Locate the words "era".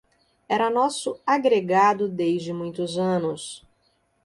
0.49-0.67